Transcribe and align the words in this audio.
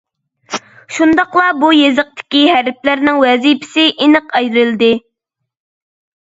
شۇنداقلا 0.93 1.43
بۇ 1.63 1.69
يېزىقتىكى 1.79 2.41
ھەرپلەرنىڭ 2.55 3.21
ۋەزىپىسى 3.25 3.85
ئېنىق 4.07 4.35
ئايرىلدى. 4.41 4.91